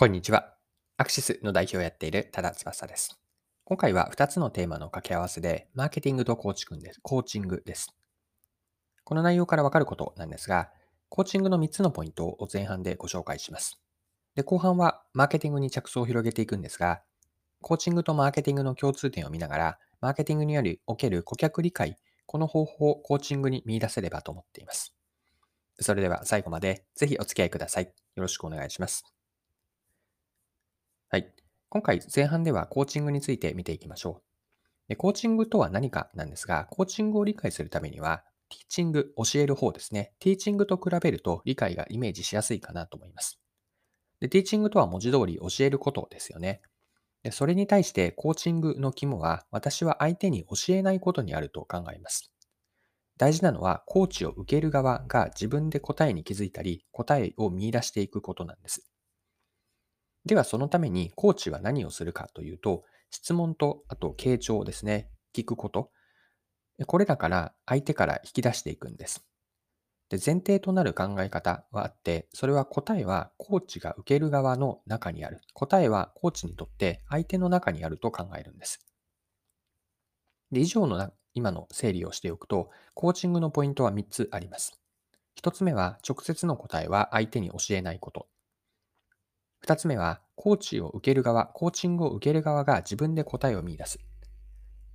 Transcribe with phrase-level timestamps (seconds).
[0.00, 0.54] こんにちは。
[0.96, 3.20] アクシスの代表をやっている多田翼です。
[3.64, 7.00] 今回は2つのテーマの掛け合わせで、マーケティングとコーチングです。
[7.02, 7.94] コーチングです。
[9.04, 10.70] この内容からわかることなんですが、
[11.10, 13.78] コーチングの3つのポイントを前半でご紹介します。
[14.36, 17.02] で、後半はマーケティングに着想を広げていくんですが、
[17.60, 24.94] コーチングとマーケティングの共通点を見ながら、マーケティングによりおける顧客理解、この方法をコーチングに見出せればと思っています。
[25.78, 27.84] それでは最後までぜひお付き合いください。
[27.84, 27.92] よ
[28.22, 29.04] ろしくお願いします。
[31.12, 31.28] はい。
[31.70, 34.22] 今回前半ではコーチングについて見ていきましょう。
[34.90, 40.12] でコーチングとは何かなんですが、コーチングを理解するためには、ティーチング、教える方ですね。
[40.20, 43.40] ティーチングと比べると理解がイメージしやすいかなと思います。
[44.20, 46.62] でティーチングとは文字通り教えることですよね。
[47.24, 52.30] でそれに対してコーチングの肝は、私は相手に教えないことにあると考えます。
[53.18, 58.86] 大事なのは、コーチを受ける側が自分で答えに気づいたり、答えを見出していくことなんです。
[60.24, 65.90] ではそのためにコーチは何をするかというと、質問と、あと傾聴ですね、聞くこと。
[66.86, 69.24] これらから相手から引き出していくんです。
[70.08, 75.40] で前提となる考え方はあって、それは答えはコーチが受ける側の中にある。
[75.54, 78.84] 答えはコーチにとって相手の中にあると考えるんです。
[80.50, 84.80] で以上のな今の整理をしておくと、コーチングのポイントは3つあります。
[85.40, 88.28] 1つ目は、直接の答えは相手に教えないこと。
[89.70, 94.00] 二つ目は、コーチを受ける側、コーチングを受ける側が自分で答えを見出す。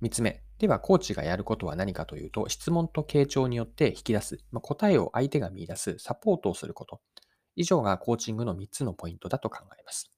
[0.00, 7.00] 三つ目、ではコーチがやることは何かというと、質問と傾聴によって引き出す、まあ、答えを相手が見出す、サポートをすること。
[7.54, 10.10] 以上がコーチングの3つのポイントだと考えます。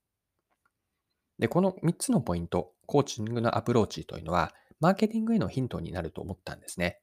[1.38, 7.02] で、この3つのポイント、コーチングのアプローチというのは、マーケティングへのヒントになると思ったんですね。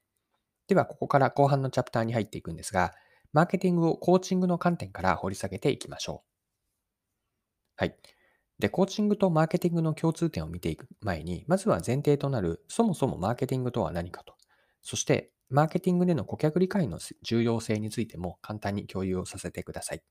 [0.67, 2.95] では、ここから後半のチャプターに入っていくんですが、
[3.33, 6.34] マーケティングをコーチングの観点から掘り下げていきましょう。
[7.75, 7.95] はい。
[8.59, 14.35] で、コーチングとマーケティングの共通点を見ていく前に、まずは前提となる、そもそもマーケティングとは何かと、
[14.81, 20.03] そして、マーケティングでの顧客理解の重要性についても簡単に共有をさせてください。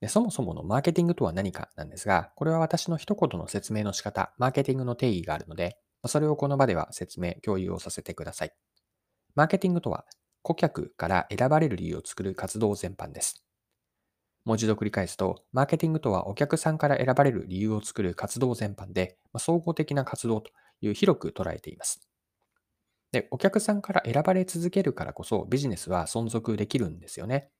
[0.00, 8.52] でそもそものマーケティングとは何かなんですが、これは私の一言の説明の仕方、マーケティングの定義があるので、それをこの場では説明、共有をさせてください。
[9.34, 10.06] マーケティングとは、
[10.42, 13.44] 顧客から選ばれる理由を作る活動全般です。
[14.44, 20.50] 文字を繰り返すと、マーケティングとはお客さんから選ばれる理由を作る活動全般で、ま総合的な活動と
[20.80, 22.08] いう広く捉えています。
[23.12, 27.50] で、お客さんから選ばれ続けるからこそビジネスは存続できるんですよね。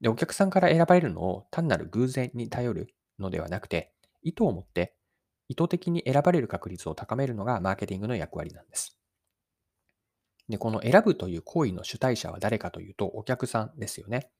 [0.00, 4.96] で、お客さんから選ばれるのを単なる偶然に頼るのではなくて、意図を持って
[5.48, 8.98] 意図的に選ばれる確率を高めるのがマーケティングの役割なんです。
[10.48, 14.30] で、この選ぶという行為の主体者は誰かというとお客さんですよね。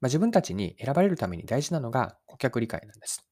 [0.00, 3.26] まあ、自分たちに選ばれるために大事なのが顧客理解なんです。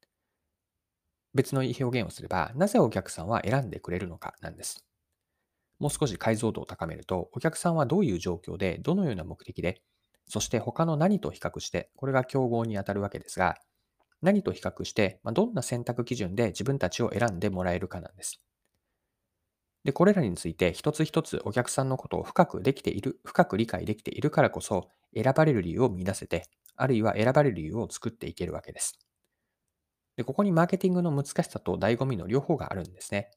[1.35, 4.85] 別の表現をすれば、なぜお客さんは選んでくれるのかなんです。
[5.79, 9.83] もう少し解像度を高めると、お客さんはどういう状況で、どのような目的で、
[10.29, 13.57] そして他の何と比較して、これが競合にあたるわけですが、
[14.23, 18.41] 何と比較して、まどんな選択基準で自分たちを選んでもらえるかなんです。
[19.85, 26.45] で、これらについて一つ一つお客さんのことを深くできている、深く理解できているからこそ、選ばれる理由を見出せて、
[26.77, 28.99] あるいは選ばれる理由を作っていけるわけです。
[30.17, 33.31] で、ここにマーケティングの難しさと醍醐味の両方があるんですね。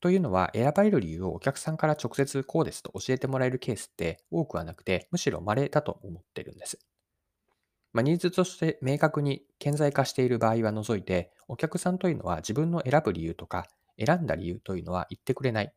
[0.00, 6.78] というのは、選ばれる理由をお客さんから直接こうですと教えてもらえるケースって多くはなくて、むしろ稀だと思ってるんです。
[7.94, 13.66] まあ、ニーズとして明確に顕在化している場合は除いて、お客さんというのは自分の選ぶ理由とか、
[13.98, 15.74] 選んだ理由というのは言ってくれない。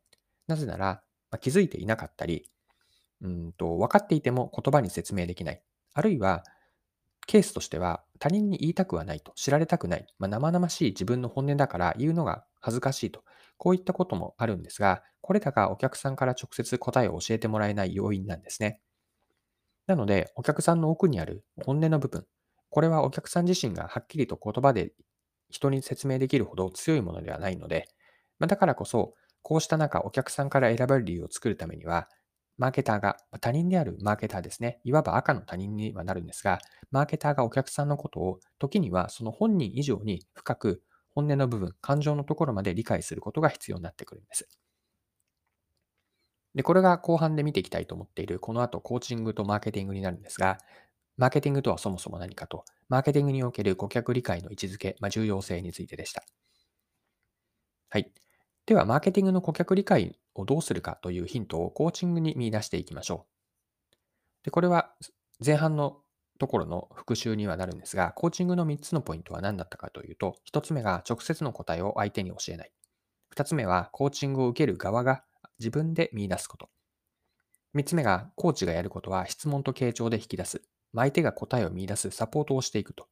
[0.48, 1.02] なぜなら、
[1.32, 2.50] まあ、気づいていなかったり、
[3.22, 5.62] うんと分かっていても言葉に説明できない。
[5.94, 6.44] あるいは、
[7.28, 13.24] ケースとしては他人に言いたくはないと、知られたくない、まあ、生々しい自分の本音だから言うのが恥ずかしいと、
[13.58, 18.82] こういったこともあるんですが、これらがお客さんから直接答えを教えてもらえない要因なんですね。
[19.88, 22.26] なので、お客さんの奥にある本音の部分、
[22.70, 24.94] これはお客さん自身がはっきりと言葉で
[25.50, 27.88] 人に説明できるほど強いものではないので、
[28.40, 32.10] まあ、だからこそ、こうした中、お客さんから選ばれる理由を作るためには、
[32.58, 34.80] マーケターが、他人であるマーケターですね。
[34.84, 36.60] いわば赤の他人にはなるんですが、
[36.92, 44.48] マーケターがお客さんのことを、時にはその本人以上に深く本音の部分、感情のところまで理解することが必要になってくるんです。
[46.56, 50.58] で、これが後半で見ていきたいと思っている、この後コーチングとマーケティングになるんですが、
[51.18, 56.24] マーケティングとはそもそも何かと、マーケティングにおける顧客理解の位置づけ、まあ、重要性についてでした。
[57.90, 58.12] はい。
[58.68, 63.96] では、マーケティングの顧客理解をどうするかというヒントをコーチングに見出していきましょう。
[64.44, 64.94] で、これは
[65.44, 66.02] 前半の
[66.38, 72.72] ところの復習にはなるんですが、コーチングの3つのポイントは何だったかというと、1つ目が直接の答えを相手に教えない。
[73.34, 75.24] 2つ目はコーチングを受ける側が
[75.60, 76.70] 自分で見出すこと。
[77.74, 80.62] 3つ目がコーチがやることは質問と傾聴で引き出す。
[80.94, 83.08] 相手が答えを見出すサポートをしていくと。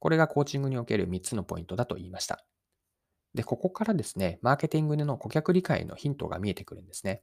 [0.00, 2.44] これがコーチングにおける3つのポイントだと言いました。
[3.38, 7.22] で、ここからですね、マーケティングでの顧客理解のヒントが見えてくるんですね。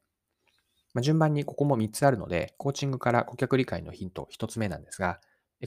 [0.93, 5.19] まあ、順番にここも3つあるので、コーチングから顧客理解のヒント1つ目なんですが、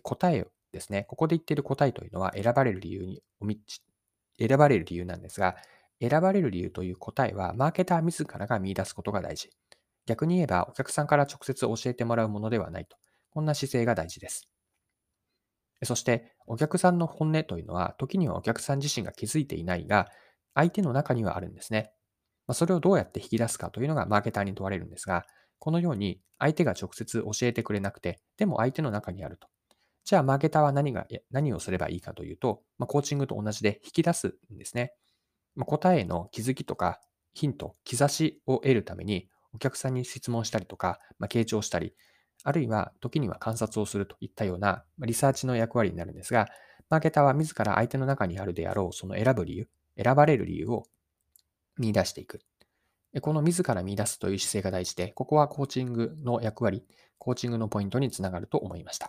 [0.02, 3.22] 答えですね、ここで言っている答えというのは選ばれる理由に、
[4.38, 5.56] 選ばれる理由なんですが、
[6.00, 9.50] 選ばれる理由という答えは、マーケター自らが見出すことが大事。
[10.06, 12.96] 逆に言えば、お客さんから直接教えてもらうものではないと。
[13.28, 14.48] こんな姿勢が大事です。
[15.84, 20.08] そして、お客さんの本音というのは、時にはお客さん自身が気づいていないが、
[20.58, 21.92] 相手の中にはあるんですね。
[22.48, 25.24] まそれをどうやって引き出すかというのがマーケターに問われるんですが、
[25.60, 29.46] このように相手が直接教えてくれなくて、でも相手の中にあると。
[30.04, 34.94] じゃあ、マーケターは何が、何をすればいいかというと、まあ、コーチングと同じで引き出すんですね。
[35.54, 36.98] まあ、答えの気づきとか
[37.34, 41.94] ヒント、兆しを得るために、お客さんに質問したりとか、まあ、傾聴したり、
[42.42, 46.48] あるいは時には観察をするといったようなリサーチの役割になるんですが、
[46.88, 49.68] マーケターは自ら相手の中にあるであろう、その選ぶ理由、
[50.02, 50.84] 選ばれる理由を
[51.78, 52.40] 見出していく。
[53.20, 56.84] この自ら見出すという姿勢が大事で、ここはコーチングの役割、
[57.18, 59.08] コーチングのポイントにつながると思いました。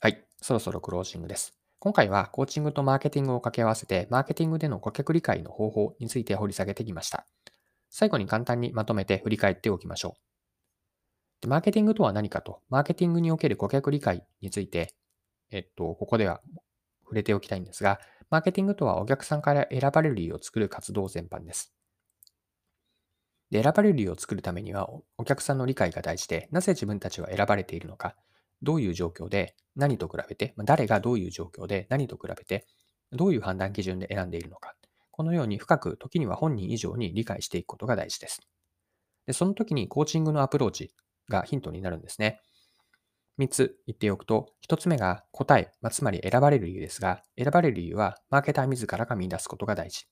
[0.00, 1.58] はい、そろそろクロージングです。
[1.78, 7.26] 今回はコーチングとマーケティングを掛け合わせて、マーケティングでの顧客理解の方法について掘り下げてきました。
[7.90, 10.20] 最後に簡単にまとめて振り返っておきましょう。
[11.42, 14.94] でマーケティングとは何かと、マーケティングにおける顧客理解について、
[15.50, 16.40] えっと、ここでは
[17.02, 18.00] 触れておきたいんですが、
[18.34, 21.72] マーケティングとはお客さんから選ばれる理由を作る活動全般です。
[23.52, 28.16] で選ばれる理由を作るためにはお客さんの理解が大事で、なぜ自分たちは選ばれているのか、
[28.60, 32.66] どういう状況で何と比べて、誰がどういう状況で何と比べて、
[33.12, 34.74] どういう判断基準で選んでいるのか、
[35.12, 38.40] このように深く時には本人以上に理解していくことが大事です。
[39.28, 40.92] でその時にコーチングのアプローチ
[41.28, 42.40] がヒントになるんですね。
[43.38, 50.06] 3つ言っておくと、1つ目が答え、まあ、つまり選ばれる理由ですが、選ばれる理由はマーケター自らが見出すことが大事。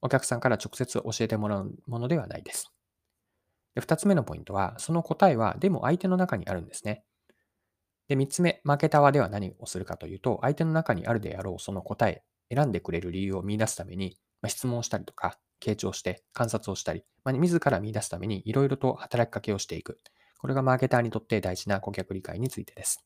[0.00, 2.72] お客さんから直接教えてもらうものではないです。
[3.74, 7.04] で2つ目のポイントは、その答えはでも相手の中にあるんですね。
[8.08, 12.22] で、3つ目、マーケターはでは何をするかというと、相手の中にあるであろうその答え、
[12.54, 19.98] 選んでくれる理由を見出すために、まあ、質問したりとか、傾聴して観察をしたり、まあ、自ら見出すためにいろいろと働きかけをしていく。
[20.38, 23.04] これがマーケターにとって大事な顧客理解についてです。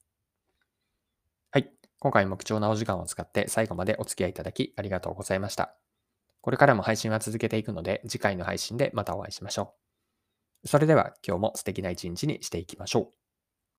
[1.51, 1.71] はい。
[1.99, 5.75] 今回も貴重なお時間を使って最後までお付き合いいただきありがとうございました。
[6.41, 9.75] これからも配信は続けていくので、次回の配信でまたお会いしましょ
[10.65, 10.69] う。
[10.69, 13.20] それでは今日も素敵な一日にしていきましょう。